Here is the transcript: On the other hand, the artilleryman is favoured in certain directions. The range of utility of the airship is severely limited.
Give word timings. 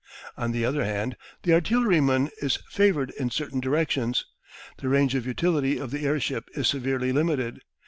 On 0.35 0.51
the 0.51 0.65
other 0.65 0.83
hand, 0.83 1.15
the 1.43 1.53
artilleryman 1.53 2.31
is 2.41 2.57
favoured 2.71 3.11
in 3.19 3.29
certain 3.29 3.59
directions. 3.59 4.25
The 4.79 4.89
range 4.89 5.13
of 5.13 5.27
utility 5.27 5.77
of 5.77 5.91
the 5.91 6.07
airship 6.07 6.49
is 6.55 6.67
severely 6.67 7.11
limited. 7.11 7.61